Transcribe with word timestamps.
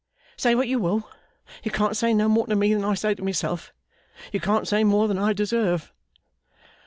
Say 0.35 0.55
what 0.55 0.67
you 0.67 0.79
will. 0.79 1.07
You 1.61 1.69
can't 1.69 1.95
say 1.95 2.15
more 2.15 2.47
to 2.47 2.55
me 2.55 2.73
than 2.73 2.83
I 2.83 2.95
say 2.95 3.13
to 3.13 3.23
myself. 3.23 3.71
You 4.31 4.39
can't 4.39 4.67
say 4.67 4.83
more 4.83 5.07
than 5.07 5.19
I 5.19 5.31
deserve. 5.31 5.93